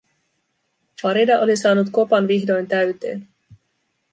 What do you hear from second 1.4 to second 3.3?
oli saanut kopan vihdoin täyteen.